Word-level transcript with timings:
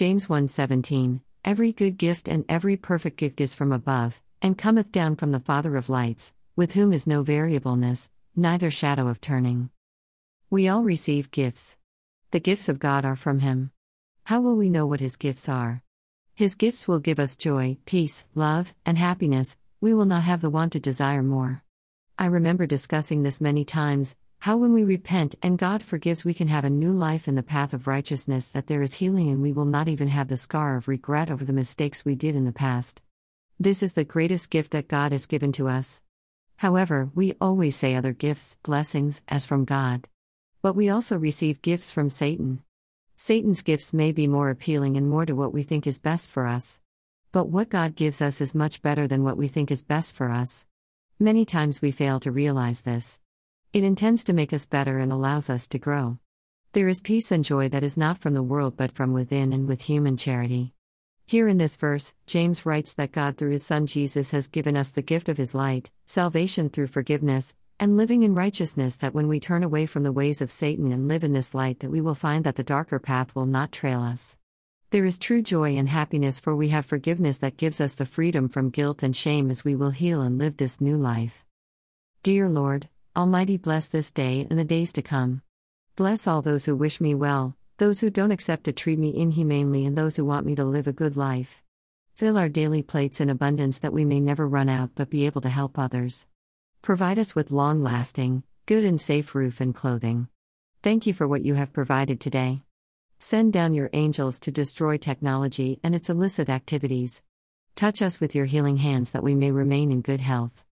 James 0.00 0.28
1:17 0.28 1.20
Every 1.44 1.72
good 1.72 1.98
gift 1.98 2.26
and 2.26 2.46
every 2.48 2.74
perfect 2.74 3.18
gift 3.18 3.38
is 3.38 3.52
from 3.52 3.70
above 3.70 4.22
and 4.40 4.56
cometh 4.56 4.90
down 4.90 5.14
from 5.14 5.30
the 5.30 5.38
Father 5.38 5.76
of 5.76 5.90
lights, 5.90 6.32
with 6.56 6.72
whom 6.72 6.94
is 6.94 7.06
no 7.06 7.22
variableness, 7.22 8.10
neither 8.34 8.70
shadow 8.70 9.08
of 9.08 9.20
turning. 9.20 9.68
We 10.48 10.68
all 10.68 10.84
receive 10.84 11.30
gifts. 11.30 11.76
The 12.30 12.40
gifts 12.40 12.66
of 12.70 12.78
God 12.78 13.04
are 13.04 13.14
from 13.14 13.40
him. 13.40 13.72
How 14.24 14.40
will 14.40 14.56
we 14.56 14.70
know 14.70 14.86
what 14.86 15.00
his 15.00 15.16
gifts 15.16 15.50
are? 15.50 15.82
His 16.34 16.54
gifts 16.54 16.88
will 16.88 16.98
give 16.98 17.20
us 17.20 17.36
joy, 17.36 17.76
peace, 17.84 18.26
love, 18.34 18.74
and 18.86 18.96
happiness. 18.96 19.58
We 19.82 19.92
will 19.92 20.06
not 20.06 20.22
have 20.22 20.40
the 20.40 20.48
want 20.48 20.72
to 20.72 20.80
desire 20.80 21.22
more. 21.22 21.62
I 22.18 22.24
remember 22.24 22.64
discussing 22.64 23.22
this 23.22 23.38
many 23.38 23.66
times, 23.66 24.16
how, 24.40 24.56
when 24.56 24.72
we 24.72 24.84
repent 24.84 25.34
and 25.42 25.58
God 25.58 25.82
forgives, 25.82 26.24
we 26.24 26.32
can 26.32 26.48
have 26.48 26.64
a 26.64 26.70
new 26.70 26.92
life 26.92 27.28
in 27.28 27.34
the 27.34 27.42
path 27.42 27.74
of 27.74 27.86
righteousness, 27.86 28.48
that 28.48 28.68
there 28.68 28.80
is 28.80 28.94
healing 28.94 29.28
and 29.28 29.42
we 29.42 29.52
will 29.52 29.66
not 29.66 29.86
even 29.86 30.08
have 30.08 30.28
the 30.28 30.36
scar 30.38 30.78
of 30.78 30.88
regret 30.88 31.30
over 31.30 31.44
the 31.44 31.52
mistakes 31.52 32.06
we 32.06 32.14
did 32.14 32.34
in 32.34 32.46
the 32.46 32.52
past. 32.52 33.02
This 33.58 33.82
is 33.82 33.92
the 33.92 34.04
greatest 34.04 34.48
gift 34.50 34.72
that 34.72 34.88
God 34.88 35.12
has 35.12 35.26
given 35.26 35.52
to 35.52 35.68
us. 35.68 36.02
However, 36.56 37.10
we 37.14 37.34
always 37.38 37.76
say 37.76 37.94
other 37.94 38.14
gifts, 38.14 38.56
blessings, 38.62 39.22
as 39.28 39.44
from 39.44 39.66
God. 39.66 40.08
But 40.62 40.74
we 40.74 40.88
also 40.88 41.18
receive 41.18 41.60
gifts 41.60 41.92
from 41.92 42.08
Satan. 42.08 42.62
Satan's 43.16 43.62
gifts 43.62 43.92
may 43.92 44.10
be 44.10 44.26
more 44.26 44.48
appealing 44.48 44.96
and 44.96 45.06
more 45.06 45.26
to 45.26 45.36
what 45.36 45.52
we 45.52 45.62
think 45.62 45.86
is 45.86 45.98
best 45.98 46.30
for 46.30 46.46
us. 46.46 46.80
But 47.32 47.50
what 47.50 47.68
God 47.68 47.94
gives 47.94 48.22
us 48.22 48.40
is 48.40 48.54
much 48.54 48.80
better 48.80 49.06
than 49.06 49.22
what 49.22 49.36
we 49.36 49.48
think 49.48 49.70
is 49.70 49.82
best 49.82 50.16
for 50.16 50.30
us. 50.30 50.66
Many 51.18 51.44
times 51.44 51.82
we 51.82 51.90
fail 51.92 52.18
to 52.20 52.32
realize 52.32 52.80
this. 52.80 53.20
It 53.72 53.84
intends 53.84 54.24
to 54.24 54.32
make 54.32 54.52
us 54.52 54.66
better 54.66 54.98
and 54.98 55.12
allows 55.12 55.48
us 55.48 55.68
to 55.68 55.78
grow. 55.78 56.18
There 56.72 56.88
is 56.88 57.00
peace 57.00 57.30
and 57.30 57.44
joy 57.44 57.68
that 57.68 57.84
is 57.84 57.96
not 57.96 58.18
from 58.18 58.34
the 58.34 58.42
world 58.42 58.76
but 58.76 58.90
from 58.90 59.12
within 59.12 59.52
and 59.52 59.68
with 59.68 59.82
human 59.82 60.16
charity. 60.16 60.74
Here 61.24 61.46
in 61.46 61.58
this 61.58 61.76
verse, 61.76 62.16
James 62.26 62.66
writes 62.66 62.94
that 62.94 63.12
God 63.12 63.36
through 63.36 63.52
his 63.52 63.64
Son 63.64 63.86
Jesus 63.86 64.32
has 64.32 64.48
given 64.48 64.76
us 64.76 64.90
the 64.90 65.02
gift 65.02 65.28
of 65.28 65.36
his 65.36 65.54
light, 65.54 65.92
salvation 66.04 66.68
through 66.68 66.88
forgiveness, 66.88 67.54
and 67.78 67.96
living 67.96 68.24
in 68.24 68.34
righteousness 68.34 68.96
that 68.96 69.14
when 69.14 69.28
we 69.28 69.38
turn 69.38 69.62
away 69.62 69.86
from 69.86 70.02
the 70.02 70.10
ways 70.10 70.42
of 70.42 70.50
Satan 70.50 70.90
and 70.90 71.06
live 71.06 71.22
in 71.22 71.32
this 71.32 71.54
light 71.54 71.78
that 71.78 71.92
we 71.92 72.00
will 72.00 72.16
find 72.16 72.42
that 72.42 72.56
the 72.56 72.64
darker 72.64 72.98
path 72.98 73.36
will 73.36 73.46
not 73.46 73.70
trail 73.70 74.00
us. 74.00 74.36
There 74.90 75.04
is 75.04 75.16
true 75.16 75.42
joy 75.42 75.76
and 75.76 75.88
happiness 75.88 76.40
for 76.40 76.56
we 76.56 76.70
have 76.70 76.86
forgiveness 76.86 77.38
that 77.38 77.56
gives 77.56 77.80
us 77.80 77.94
the 77.94 78.04
freedom 78.04 78.48
from 78.48 78.70
guilt 78.70 79.04
and 79.04 79.14
shame 79.14 79.48
as 79.48 79.64
we 79.64 79.76
will 79.76 79.90
heal 79.90 80.22
and 80.22 80.38
live 80.38 80.56
this 80.56 80.80
new 80.80 80.96
life. 80.96 81.44
Dear 82.24 82.48
Lord, 82.48 82.88
Almighty, 83.16 83.56
bless 83.56 83.88
this 83.88 84.12
day 84.12 84.46
and 84.48 84.56
the 84.56 84.64
days 84.64 84.92
to 84.92 85.02
come. 85.02 85.42
Bless 85.96 86.28
all 86.28 86.42
those 86.42 86.66
who 86.66 86.76
wish 86.76 87.00
me 87.00 87.12
well, 87.12 87.56
those 87.78 88.00
who 88.00 88.08
don't 88.08 88.30
accept 88.30 88.64
to 88.64 88.72
treat 88.72 89.00
me 89.00 89.16
inhumanely, 89.16 89.84
and 89.84 89.98
those 89.98 90.14
who 90.14 90.24
want 90.24 90.46
me 90.46 90.54
to 90.54 90.64
live 90.64 90.86
a 90.86 90.92
good 90.92 91.16
life. 91.16 91.60
Fill 92.14 92.38
our 92.38 92.48
daily 92.48 92.82
plates 92.82 93.20
in 93.20 93.28
abundance 93.28 93.80
that 93.80 93.92
we 93.92 94.04
may 94.04 94.20
never 94.20 94.46
run 94.46 94.68
out 94.68 94.90
but 94.94 95.10
be 95.10 95.26
able 95.26 95.40
to 95.40 95.48
help 95.48 95.76
others. 95.76 96.28
Provide 96.82 97.18
us 97.18 97.34
with 97.34 97.50
long 97.50 97.82
lasting, 97.82 98.44
good 98.66 98.84
and 98.84 99.00
safe 99.00 99.34
roof 99.34 99.60
and 99.60 99.74
clothing. 99.74 100.28
Thank 100.84 101.04
you 101.04 101.12
for 101.12 101.26
what 101.26 101.44
you 101.44 101.54
have 101.54 101.72
provided 101.72 102.20
today. 102.20 102.62
Send 103.18 103.52
down 103.52 103.74
your 103.74 103.90
angels 103.92 104.38
to 104.40 104.52
destroy 104.52 104.98
technology 104.98 105.80
and 105.82 105.96
its 105.96 106.08
illicit 106.08 106.48
activities. 106.48 107.24
Touch 107.74 108.02
us 108.02 108.20
with 108.20 108.36
your 108.36 108.46
healing 108.46 108.76
hands 108.76 109.10
that 109.10 109.24
we 109.24 109.34
may 109.34 109.50
remain 109.50 109.90
in 109.90 110.00
good 110.00 110.20
health. 110.20 110.64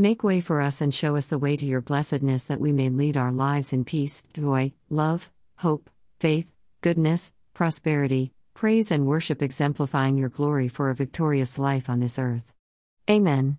Make 0.00 0.22
way 0.22 0.40
for 0.40 0.60
us 0.60 0.80
and 0.80 0.94
show 0.94 1.16
us 1.16 1.26
the 1.26 1.40
way 1.40 1.56
to 1.56 1.66
your 1.66 1.80
blessedness 1.80 2.44
that 2.44 2.60
we 2.60 2.70
may 2.70 2.88
lead 2.88 3.16
our 3.16 3.32
lives 3.32 3.72
in 3.72 3.84
peace, 3.84 4.22
joy, 4.32 4.70
love, 4.88 5.32
hope, 5.56 5.90
faith, 6.20 6.52
goodness, 6.82 7.32
prosperity, 7.52 8.30
praise, 8.54 8.92
and 8.92 9.08
worship, 9.08 9.42
exemplifying 9.42 10.16
your 10.16 10.28
glory 10.28 10.68
for 10.68 10.88
a 10.90 10.94
victorious 10.94 11.58
life 11.58 11.90
on 11.90 11.98
this 11.98 12.16
earth. 12.16 12.52
Amen. 13.10 13.56